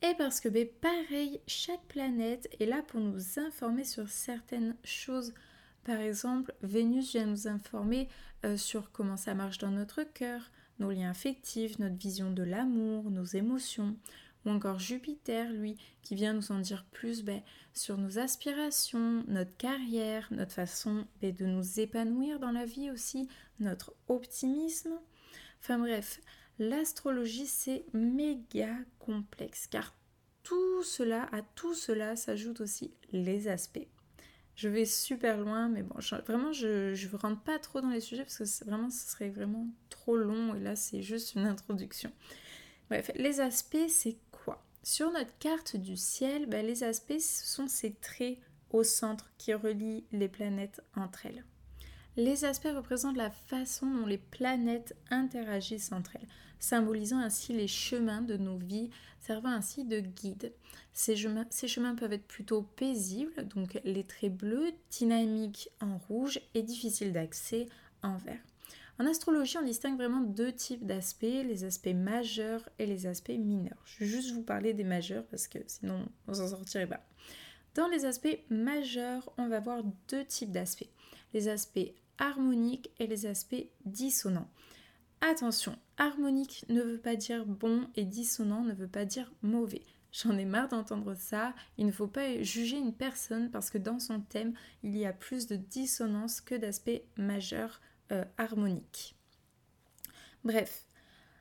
Et 0.03 0.13
parce 0.17 0.39
que 0.39 0.49
ben, 0.49 0.67
pareil, 0.81 1.39
chaque 1.47 1.83
planète 1.87 2.49
est 2.59 2.65
là 2.65 2.81
pour 2.81 2.99
nous 2.99 3.39
informer 3.39 3.83
sur 3.83 4.07
certaines 4.09 4.75
choses. 4.83 5.33
Par 5.83 5.99
exemple, 5.99 6.53
Vénus 6.61 7.11
vient 7.11 7.25
nous 7.25 7.47
informer 7.47 8.07
euh, 8.45 8.57
sur 8.57 8.91
comment 8.91 9.17
ça 9.17 9.33
marche 9.33 9.57
dans 9.57 9.71
notre 9.71 10.03
cœur, 10.03 10.51
nos 10.79 10.91
liens 10.91 11.09
affectifs, 11.09 11.79
notre 11.79 11.95
vision 11.95 12.31
de 12.31 12.43
l'amour, 12.43 13.09
nos 13.09 13.23
émotions. 13.23 13.95
Ou 14.45 14.49
encore 14.49 14.79
Jupiter, 14.79 15.51
lui, 15.51 15.77
qui 16.01 16.15
vient 16.15 16.33
nous 16.33 16.51
en 16.51 16.59
dire 16.59 16.85
plus 16.91 17.23
ben, 17.23 17.41
sur 17.73 17.97
nos 17.97 18.17
aspirations, 18.17 19.23
notre 19.27 19.55
carrière, 19.57 20.27
notre 20.31 20.53
façon 20.53 21.05
ben, 21.21 21.33
de 21.35 21.45
nous 21.45 21.79
épanouir 21.79 22.39
dans 22.39 22.51
la 22.51 22.65
vie 22.65 22.89
aussi, 22.89 23.27
notre 23.59 23.93
optimisme. 24.07 24.99
Enfin 25.59 25.77
bref, 25.77 26.21
l'astrologie 26.57 27.45
c'est 27.45 27.85
méga 27.93 28.75
complexe 28.97 29.67
car 29.67 29.95
tout 30.43 30.83
cela, 30.83 31.29
à 31.31 31.43
tout 31.43 31.75
cela 31.75 32.15
s'ajoutent 32.15 32.61
aussi 32.61 32.91
les 33.11 33.47
aspects. 33.47 33.90
Je 34.61 34.69
vais 34.69 34.85
super 34.85 35.39
loin, 35.39 35.69
mais 35.69 35.81
bon, 35.81 35.95
vraiment, 36.27 36.53
je 36.53 36.91
ne 36.91 37.17
rentre 37.17 37.41
pas 37.41 37.57
trop 37.57 37.81
dans 37.81 37.89
les 37.89 37.99
sujets 37.99 38.21
parce 38.21 38.37
que 38.37 38.63
vraiment, 38.63 38.91
ce 38.91 39.09
serait 39.09 39.29
vraiment 39.29 39.65
trop 39.89 40.15
long 40.15 40.53
et 40.53 40.59
là, 40.59 40.75
c'est 40.75 41.01
juste 41.01 41.33
une 41.33 41.47
introduction. 41.47 42.11
Bref, 42.87 43.09
les 43.15 43.39
aspects, 43.39 43.87
c'est 43.87 44.17
quoi? 44.29 44.63
Sur 44.83 45.11
notre 45.13 45.35
carte 45.39 45.77
du 45.77 45.97
ciel, 45.97 46.45
ben, 46.45 46.63
les 46.63 46.83
aspects, 46.83 47.17
ce 47.19 47.47
sont 47.47 47.67
ces 47.67 47.95
traits 47.95 48.37
au 48.69 48.83
centre 48.83 49.31
qui 49.39 49.51
relient 49.55 50.05
les 50.11 50.29
planètes 50.29 50.83
entre 50.95 51.25
elles. 51.25 51.43
Les 52.17 52.43
aspects 52.43 52.67
représentent 52.75 53.15
la 53.15 53.29
façon 53.29 53.85
dont 53.85 54.05
les 54.05 54.17
planètes 54.17 54.95
interagissent 55.09 55.93
entre 55.93 56.17
elles, 56.17 56.27
symbolisant 56.59 57.19
ainsi 57.19 57.53
les 57.53 57.69
chemins 57.69 58.21
de 58.21 58.35
nos 58.35 58.57
vies, 58.57 58.89
servant 59.21 59.51
ainsi 59.51 59.85
de 59.85 60.01
guide. 60.01 60.51
Ces 60.91 61.15
chemins, 61.15 61.95
peuvent 61.95 62.11
être 62.11 62.27
plutôt 62.27 62.63
paisibles, 62.63 63.47
donc 63.47 63.79
les 63.85 64.03
traits 64.03 64.35
bleus, 64.35 64.73
dynamiques 64.89 65.69
en 65.79 65.97
rouge 65.97 66.41
et 66.53 66.63
difficiles 66.63 67.13
d'accès 67.13 67.67
en 68.03 68.17
vert. 68.17 68.41
En 68.99 69.05
astrologie, 69.05 69.57
on 69.57 69.63
distingue 69.63 69.97
vraiment 69.97 70.21
deux 70.21 70.51
types 70.51 70.85
d'aspects, 70.85 71.21
les 71.21 71.63
aspects 71.63 71.95
majeurs 71.95 72.67
et 72.77 72.85
les 72.85 73.07
aspects 73.07 73.29
mineurs. 73.29 73.81
Je 73.85 73.99
vais 73.99 74.09
juste 74.09 74.31
vous 74.31 74.43
parler 74.43 74.73
des 74.73 74.83
majeurs 74.83 75.23
parce 75.27 75.47
que 75.47 75.59
sinon 75.65 76.05
on 76.27 76.33
s'en 76.33 76.49
sortirait 76.49 76.87
pas. 76.87 77.03
Dans 77.73 77.87
les 77.87 78.03
aspects 78.03 78.37
majeurs, 78.49 79.31
on 79.37 79.47
va 79.47 79.61
voir 79.61 79.81
deux 80.09 80.25
types 80.25 80.51
d'aspects. 80.51 80.89
Aspects 81.33 81.93
harmoniques 82.21 82.91
et 82.99 83.07
les 83.07 83.25
aspects 83.25 83.67
dissonants. 83.83 84.49
Attention, 85.19 85.77
harmonique 85.97 86.65
ne 86.69 86.81
veut 86.81 86.97
pas 86.99 87.17
dire 87.17 87.45
bon 87.45 87.89
et 87.95 88.05
dissonant 88.05 88.63
ne 88.63 88.73
veut 88.73 88.87
pas 88.87 89.05
dire 89.05 89.33
mauvais. 89.41 89.83
J'en 90.13 90.37
ai 90.37 90.45
marre 90.45 90.69
d'entendre 90.69 91.13
ça. 91.15 91.53
Il 91.77 91.85
ne 91.85 91.91
faut 91.91 92.07
pas 92.07 92.41
juger 92.41 92.77
une 92.77 92.93
personne 92.93 93.49
parce 93.49 93.69
que 93.69 93.77
dans 93.77 93.99
son 93.99 94.21
thème, 94.21 94.53
il 94.83 94.97
y 94.97 95.05
a 95.05 95.13
plus 95.13 95.47
de 95.47 95.55
dissonance 95.55 96.41
que 96.41 96.55
d'aspects 96.55 97.01
majeurs 97.17 97.81
euh, 98.11 98.25
harmoniques. 98.37 99.15
Bref, 100.43 100.85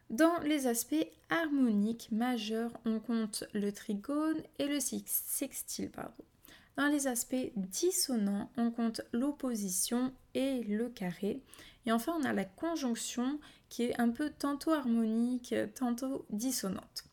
dans 0.08 0.38
les 0.40 0.66
aspects 0.66 1.08
harmoniques 1.28 2.08
majeurs, 2.12 2.72
on 2.84 3.00
compte 3.00 3.44
le 3.54 3.72
trigone 3.72 4.42
et 4.58 4.66
le 4.66 4.78
sextile. 4.80 5.90
Pardon. 5.90 6.25
Dans 6.80 6.88
les 6.88 7.08
aspects 7.08 7.52
dissonants, 7.56 8.50
on 8.56 8.70
compte 8.70 9.02
l'opposition 9.12 10.14
et 10.32 10.62
le 10.62 10.88
carré. 10.88 11.42
Et 11.84 11.92
enfin, 11.92 12.16
on 12.18 12.25
a 12.25 12.32
la 12.32 12.46
conjonction 12.46 13.38
qui 13.68 13.82
est 13.82 14.00
un 14.00 14.08
peu 14.08 14.30
tantôt 14.30 14.70
harmonique, 14.70 15.54
tantôt 15.75 16.25
dissonante. 16.30 17.04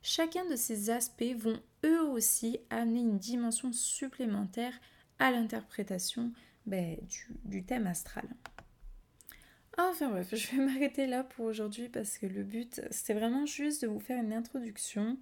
Chacun 0.00 0.48
de 0.48 0.54
ces 0.54 0.90
aspects 0.90 1.34
vont 1.36 1.58
eux 1.84 2.02
aussi 2.02 2.60
amener 2.70 3.00
une 3.00 3.18
dimension 3.18 3.72
supplémentaire 3.72 4.74
à 5.18 5.32
l'interprétation 5.32 6.30
ben, 6.64 6.96
du, 7.02 7.26
du 7.44 7.64
thème 7.64 7.88
astral. 7.88 8.28
Enfin 9.76 10.08
bref, 10.08 10.28
je 10.36 10.52
vais 10.52 10.66
m'arrêter 10.66 11.08
là 11.08 11.24
pour 11.24 11.46
aujourd'hui 11.46 11.88
parce 11.88 12.16
que 12.18 12.26
le 12.26 12.44
but, 12.44 12.80
c'était 12.92 13.14
vraiment 13.14 13.44
juste 13.44 13.82
de 13.82 13.88
vous 13.88 13.98
faire 13.98 14.22
une 14.22 14.32
introduction 14.32 15.18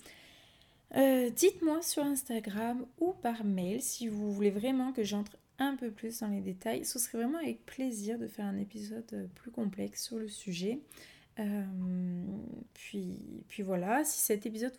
euh, 0.96 1.30
dites-moi 1.30 1.82
sur 1.82 2.04
Instagram 2.04 2.86
ou 2.98 3.12
par 3.12 3.44
mail 3.44 3.82
si 3.82 4.06
vous 4.06 4.32
voulez 4.32 4.50
vraiment 4.50 4.92
que 4.92 5.02
j'entre 5.02 5.36
un 5.58 5.76
peu 5.76 5.90
plus 5.90 6.20
dans 6.20 6.28
les 6.28 6.40
détails. 6.40 6.84
Ce 6.84 6.98
serait 6.98 7.18
vraiment 7.18 7.38
avec 7.38 7.64
plaisir 7.66 8.18
de 8.18 8.28
faire 8.28 8.44
un 8.46 8.58
épisode 8.58 9.04
euh, 9.12 9.26
plus 9.34 9.50
complexe 9.50 10.04
sur 10.04 10.18
le 10.18 10.28
sujet. 10.28 10.80
Euh, 11.40 11.64
puis, 12.74 13.18
voilà, 13.58 14.04
si 14.04 14.20
cet 14.20 14.46
épisode 14.46 14.72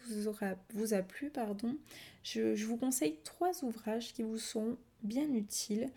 vous 0.73 0.93
a 0.93 1.01
plu, 1.01 1.29
pardon, 1.29 1.75
je, 2.23 2.65
vous 2.65 2.77
conseille 2.77 3.17
trois 3.25 3.63
ouvrages 3.65 4.13
qui 4.13 4.23
vous 4.23 4.37
sont 4.37 4.77
bien 5.03 5.33
utiles. 5.33 5.89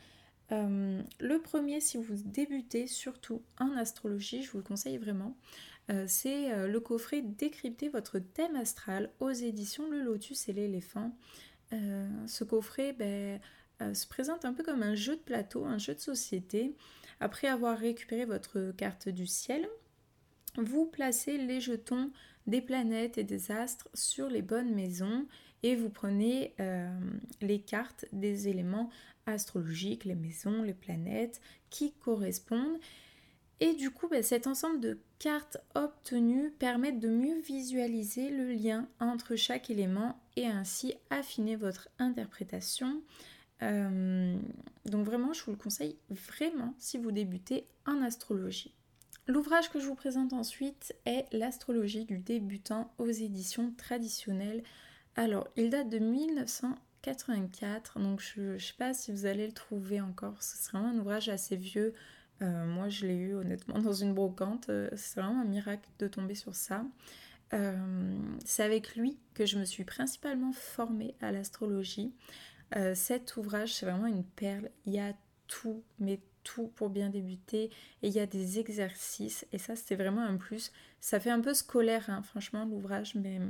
le 0.51 1.39
premier, 1.39 1.81
si 1.81 1.97
vous 1.97 2.17
débutez 2.25 2.89
surtout 2.89 3.41
en 3.61 3.77
astrologie, 3.77 4.43
je 4.43 4.51
vous 4.51 4.59
le 4.59 4.65
conseille 4.65 4.97
vraiment. 4.97 5.37
Euh, 5.91 6.05
c'est 6.07 6.53
euh, 6.53 6.69
le 6.69 6.81
coffret 6.81 7.23
Décrypter 7.23 7.89
votre 7.89 8.19
thème 8.19 8.57
astral 8.57 9.11
aux 9.21 9.31
éditions 9.31 9.91
Le 9.91 10.03
Lotus 10.03 10.49
et 10.49 10.53
l'éléphant. 10.53 11.17
Euh, 11.73 12.09
ce 12.27 12.45
coffret 12.45 12.93
ben, 12.93 13.41
se 13.95 14.07
présente 14.07 14.45
un 14.45 14.53
peu 14.53 14.63
comme 14.63 14.83
un 14.83 14.95
jeu 14.95 15.17
de 15.17 15.21
plateau, 15.21 15.65
un 15.65 15.79
jeu 15.79 15.95
de 15.95 16.01
société. 16.01 16.77
Après 17.21 17.49
avoir 17.49 17.79
récupéré 17.79 18.25
votre 18.25 18.73
carte 18.77 19.09
du 19.09 19.27
ciel, 19.27 19.69
vous 20.57 20.87
placez 20.87 21.39
les 21.39 21.61
jetons 21.61 22.11
des 22.47 22.61
planètes 22.61 23.19
et 23.19 23.25
des 23.25 23.51
astres 23.51 23.89
sur 23.95 24.29
les 24.29 24.43
bonnes 24.43 24.75
maisons 24.75 25.27
et 25.63 25.77
vous 25.77 25.91
prenez 25.91 26.55
les 27.41 27.61
cartes 27.61 28.07
des 28.13 28.49
éléments 28.49 28.91
astrologiques, 29.27 30.05
les 30.05 30.15
maisons, 30.15 30.63
les 30.63 30.75
planètes 30.75 31.41
qui 31.71 31.93
correspondent 31.93 32.79
et 33.61 33.75
du 33.75 33.91
coup, 33.91 34.09
bah, 34.09 34.23
cet 34.23 34.47
ensemble 34.47 34.81
de 34.81 35.01
cartes 35.19 35.59
obtenues 35.75 36.53
permettent 36.59 37.01
de 37.01 37.09
mieux 37.09 37.41
visualiser 37.41 38.31
le 38.31 38.53
lien 38.53 38.89
entre 39.01 39.35
chaque 39.35 39.71
élément 39.71 40.21
et 40.37 40.47
ainsi 40.47 40.95
affiner 41.11 41.57
votre 41.57 41.89
interprétation. 41.99 43.03
Euh, 43.63 44.39
donc 44.85 45.05
vraiment, 45.05 45.33
je 45.33 45.43
vous 45.45 45.51
le 45.51 45.57
conseille 45.57 45.97
vraiment 46.09 46.75
si 46.79 46.99
vous 46.99 47.11
débutez 47.11 47.67
en 47.87 48.01
astrologie. 48.03 48.75
L'ouvrage 49.27 49.71
que 49.71 49.81
je 49.81 49.87
vous 49.87 49.97
présente 49.97 50.33
ensuite 50.33 50.95
est 51.05 51.27
L'astrologie 51.33 52.05
du 52.05 52.19
débutant 52.19 52.95
aux 52.99 53.11
éditions 53.11 53.75
traditionnelles. 53.77 54.63
Alors, 55.17 55.49
il 55.57 55.69
date 55.69 55.91
de 55.91 55.99
1984, 55.99 57.99
donc 57.99 58.21
je 58.21 58.41
ne 58.41 58.59
sais 58.59 58.75
pas 58.79 58.95
si 58.95 59.11
vous 59.11 59.27
allez 59.27 59.47
le 59.47 59.53
trouver 59.53 60.01
encore, 60.01 60.43
ce 60.43 60.57
serait 60.57 60.79
un 60.79 60.97
ouvrage 60.97 61.29
assez 61.29 61.57
vieux, 61.57 61.93
moi, 62.41 62.89
je 62.89 63.07
l'ai 63.07 63.17
eu 63.17 63.35
honnêtement 63.35 63.79
dans 63.79 63.93
une 63.93 64.15
brocante. 64.15 64.71
C'est 64.97 65.21
vraiment 65.21 65.41
un 65.41 65.45
miracle 65.45 65.89
de 65.99 66.09
tomber 66.09 66.35
sur 66.35 66.55
ça. 66.55 66.85
c'est 68.45 68.63
avec 68.63 68.97
lui 68.97 69.19
que 69.35 69.47
je 69.47 69.59
me 69.59 69.65
suis 69.65 69.85
principalement 69.85 70.53
formée 70.53 71.15
à 71.21 71.33
l'astrologie. 71.33 72.13
cet 72.95 73.37
ouvrage, 73.37 73.75
c'est 73.75 73.87
vraiment 73.87 74.07
une 74.07 74.25
perle. 74.25 74.71
Il 74.87 74.93
y 74.93 75.01
a 75.01 75.15
tout, 75.47 75.83
mais 75.99 76.21
tout 76.45 76.69
pour 76.69 76.91
bien 76.91 77.11
débuter. 77.11 77.71
Et 78.03 78.09
il 78.09 78.13
y 78.13 78.21
a 78.21 78.27
des 78.27 78.59
exercices. 78.59 79.47
Et 79.53 79.59
ça, 79.59 79.77
c'était 79.77 79.97
vraiment 79.97 80.23
un 80.23 80.37
plus. 80.37 80.73
Ça 81.01 81.21
fait 81.21 81.31
un 81.31 81.41
peu 81.41 81.55
scolaire, 81.55 82.09
hein, 82.09 82.23
franchement, 82.23 82.65
l'ouvrage, 82.65 83.15
mais 83.15 83.41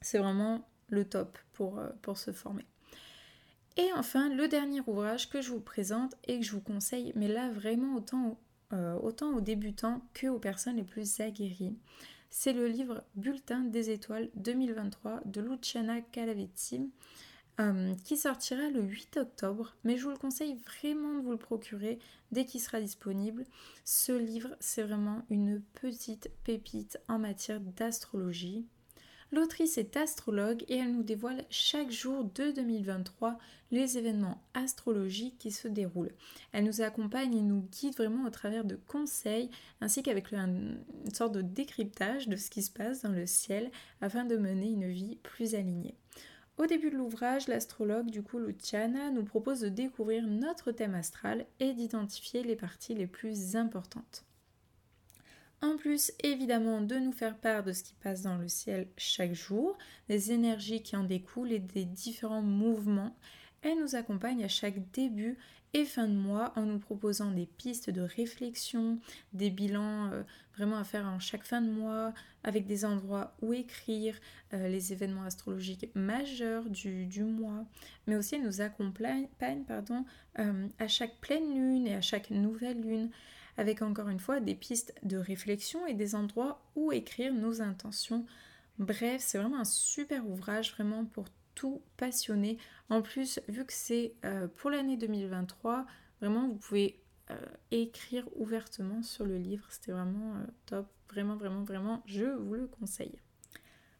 c'est 0.00 0.18
vraiment 0.18 0.68
le 0.88 1.04
top 1.04 1.38
pour, 1.52 1.80
pour 2.02 2.18
se 2.18 2.32
former. 2.32 2.64
Et 3.78 3.92
enfin, 3.94 4.28
le 4.28 4.48
dernier 4.48 4.80
ouvrage 4.88 5.30
que 5.30 5.40
je 5.40 5.50
vous 5.50 5.60
présente 5.60 6.16
et 6.26 6.40
que 6.40 6.44
je 6.44 6.50
vous 6.50 6.60
conseille, 6.60 7.12
mais 7.14 7.28
là 7.28 7.48
vraiment 7.48 7.94
autant, 7.94 8.36
euh, 8.72 8.98
aux 8.98 9.40
débutants 9.40 10.02
que 10.14 10.26
aux 10.26 10.40
personnes 10.40 10.76
les 10.76 10.82
plus 10.82 11.20
aguerries, 11.20 11.76
c'est 12.28 12.52
le 12.52 12.66
livre 12.66 13.04
Bulletin 13.14 13.60
des 13.60 13.90
étoiles 13.90 14.30
2023 14.34 15.20
de 15.24 15.40
Luciana 15.40 16.00
Calavetti. 16.00 16.90
Euh, 17.60 17.92
qui 18.04 18.16
sortira 18.16 18.70
le 18.70 18.82
8 18.82 19.16
octobre, 19.16 19.74
mais 19.82 19.96
je 19.96 20.04
vous 20.04 20.10
le 20.10 20.16
conseille 20.16 20.54
vraiment 20.64 21.14
de 21.14 21.24
vous 21.24 21.32
le 21.32 21.38
procurer 21.38 21.98
dès 22.30 22.44
qu'il 22.44 22.60
sera 22.60 22.80
disponible. 22.80 23.44
Ce 23.84 24.12
livre, 24.12 24.54
c'est 24.60 24.84
vraiment 24.84 25.22
une 25.28 25.60
petite 25.80 26.30
pépite 26.44 27.00
en 27.08 27.18
matière 27.18 27.58
d'astrologie. 27.58 28.64
L'autrice 29.30 29.76
est 29.76 29.96
astrologue 29.98 30.64
et 30.68 30.76
elle 30.76 30.92
nous 30.92 31.02
dévoile 31.02 31.44
chaque 31.50 31.90
jour 31.90 32.24
de 32.24 32.50
2023 32.50 33.38
les 33.70 33.98
événements 33.98 34.42
astrologiques 34.54 35.36
qui 35.38 35.50
se 35.50 35.68
déroulent. 35.68 36.14
Elle 36.52 36.64
nous 36.64 36.80
accompagne 36.80 37.36
et 37.36 37.42
nous 37.42 37.68
guide 37.70 37.94
vraiment 37.94 38.26
au 38.26 38.30
travers 38.30 38.64
de 38.64 38.76
conseils 38.76 39.50
ainsi 39.82 40.02
qu'avec 40.02 40.32
une 40.32 40.82
sorte 41.12 41.32
de 41.32 41.42
décryptage 41.42 42.28
de 42.28 42.36
ce 42.36 42.48
qui 42.48 42.62
se 42.62 42.70
passe 42.70 43.02
dans 43.02 43.12
le 43.12 43.26
ciel 43.26 43.70
afin 44.00 44.24
de 44.24 44.38
mener 44.38 44.70
une 44.70 44.88
vie 44.88 45.16
plus 45.22 45.54
alignée. 45.54 45.96
Au 46.56 46.66
début 46.66 46.90
de 46.90 46.96
l'ouvrage, 46.96 47.48
l'astrologue, 47.48 48.10
du 48.10 48.22
coup 48.22 48.38
Luciana, 48.38 49.10
nous 49.10 49.24
propose 49.24 49.60
de 49.60 49.68
découvrir 49.68 50.26
notre 50.26 50.72
thème 50.72 50.94
astral 50.94 51.46
et 51.60 51.74
d'identifier 51.74 52.42
les 52.42 52.56
parties 52.56 52.94
les 52.94 53.06
plus 53.06 53.54
importantes. 53.56 54.24
En 55.60 55.76
plus, 55.76 56.12
évidemment, 56.22 56.80
de 56.80 56.96
nous 56.96 57.12
faire 57.12 57.36
part 57.36 57.64
de 57.64 57.72
ce 57.72 57.82
qui 57.82 57.94
passe 57.94 58.22
dans 58.22 58.36
le 58.36 58.46
ciel 58.46 58.86
chaque 58.96 59.34
jour, 59.34 59.76
des 60.08 60.30
énergies 60.30 60.82
qui 60.82 60.94
en 60.94 61.02
découlent 61.02 61.52
et 61.52 61.58
des 61.58 61.84
différents 61.84 62.42
mouvements. 62.42 63.16
Elle 63.62 63.80
nous 63.80 63.96
accompagne 63.96 64.44
à 64.44 64.48
chaque 64.48 64.90
début 64.92 65.36
et 65.74 65.84
fin 65.84 66.06
de 66.06 66.14
mois 66.14 66.52
en 66.56 66.62
nous 66.62 66.78
proposant 66.78 67.30
des 67.30 67.46
pistes 67.46 67.90
de 67.90 68.00
réflexion, 68.00 69.00
des 69.32 69.50
bilans 69.50 70.10
euh, 70.12 70.22
vraiment 70.56 70.78
à 70.78 70.84
faire 70.84 71.06
en 71.06 71.18
chaque 71.18 71.44
fin 71.44 71.60
de 71.60 71.68
mois, 71.70 72.14
avec 72.44 72.66
des 72.66 72.84
endroits 72.84 73.34
où 73.42 73.52
écrire 73.52 74.16
euh, 74.54 74.68
les 74.68 74.92
événements 74.92 75.24
astrologiques 75.24 75.90
majeurs 75.94 76.64
du, 76.70 77.24
mois, 77.24 77.66
mais 78.06 78.16
aussi 78.16 78.36
elle 78.36 78.44
nous 78.44 78.60
accompagne 78.60 79.28
euh, 80.38 80.68
à 80.78 80.88
chaque 80.88 81.16
pleine 81.20 81.54
lune 81.54 81.86
et 81.86 81.94
à 81.94 82.00
chaque 82.00 82.30
nouvelle 82.30 82.80
lune 82.80 83.10
avec 83.58 83.82
encore 83.82 84.08
une 84.08 84.20
fois 84.20 84.40
des 84.40 84.54
pistes 84.54 84.94
de 85.02 85.18
réflexion 85.18 85.86
et 85.86 85.92
des 85.92 86.14
endroits 86.14 86.62
où 86.76 86.92
écrire 86.92 87.34
nos 87.34 87.60
intentions. 87.60 88.24
Bref, 88.78 89.20
c'est 89.20 89.36
vraiment 89.36 89.58
un 89.58 89.64
super 89.64 90.26
ouvrage, 90.26 90.72
vraiment 90.72 91.04
pour 91.04 91.26
tout 91.56 91.82
passionné. 91.96 92.56
En 92.88 93.02
plus, 93.02 93.40
vu 93.48 93.66
que 93.66 93.72
c'est 93.72 94.14
euh, 94.24 94.46
pour 94.46 94.70
l'année 94.70 94.96
2023, 94.96 95.86
vraiment 96.20 96.46
vous 96.46 96.54
pouvez 96.54 97.00
euh, 97.30 97.36
écrire 97.72 98.24
ouvertement 98.36 99.02
sur 99.02 99.26
le 99.26 99.36
livre. 99.36 99.66
C'était 99.70 99.92
vraiment 99.92 100.36
euh, 100.36 100.46
top. 100.66 100.86
Vraiment, 101.10 101.36
vraiment, 101.36 101.64
vraiment, 101.64 102.02
je 102.06 102.24
vous 102.24 102.54
le 102.54 102.66
conseille. 102.66 103.18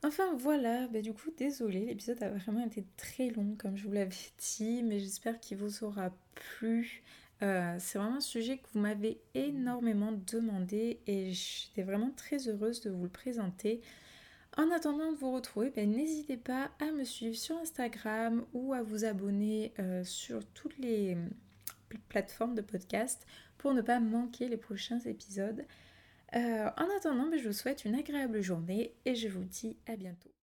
Enfin 0.05 0.35
voilà, 0.37 0.87
bah, 0.87 1.01
du 1.01 1.13
coup 1.13 1.31
désolé, 1.37 1.87
l'épisode 1.87 2.23
a 2.23 2.29
vraiment 2.29 2.65
été 2.65 2.87
très 2.97 3.31
long 3.31 3.57
comme 3.59 3.77
je 3.77 3.85
vous 3.89 3.93
l'avais 3.93 4.15
dit, 4.57 4.85
mais 4.85 5.01
j'espère 5.01 5.41
qu'il 5.41 5.59
vous 5.59 5.83
aura 5.83 6.11
plu. 6.35 7.03
Euh, 7.43 7.77
c'est 7.79 7.99
vraiment 7.99 8.17
un 8.17 8.21
sujet 8.21 8.59
que 8.59 8.67
vous 8.73 8.81
m'avez 8.81 9.21
énormément 9.35 10.13
demandé 10.13 11.01
et 11.07 11.33
j'étais 11.33 11.83
vraiment 11.83 12.11
très 12.11 12.49
heureuse 12.49 12.81
de 12.81 12.91
vous 12.91 13.05
le 13.05 13.11
présenter. 13.11 13.81
En 14.57 14.71
attendant 14.71 15.13
de 15.13 15.17
vous 15.17 15.33
retrouver, 15.33 15.71
ben, 15.71 15.91
n'hésitez 15.91 16.37
pas 16.37 16.71
à 16.81 16.91
me 16.91 17.05
suivre 17.05 17.37
sur 17.37 17.57
Instagram 17.59 18.45
ou 18.53 18.73
à 18.73 18.83
vous 18.83 19.05
abonner 19.05 19.73
euh, 19.79 20.03
sur 20.03 20.45
toutes 20.47 20.79
les 20.79 21.17
plateformes 22.09 22.55
de 22.55 22.63
podcast 22.63 23.25
pour 23.57 23.73
ne 23.73 23.83
pas 23.83 24.01
manquer 24.01 24.49
les 24.49 24.57
prochains 24.57 25.01
épisodes. 25.01 25.65
Euh, 26.35 26.71
en 26.77 26.97
attendant, 26.97 27.29
ben, 27.29 27.39
je 27.39 27.47
vous 27.47 27.55
souhaite 27.55 27.85
une 27.85 27.95
agréable 27.95 28.41
journée 28.41 28.95
et 29.05 29.15
je 29.15 29.29
vous 29.29 29.45
dis 29.45 29.77
à 29.87 29.97
bientôt. 29.97 30.38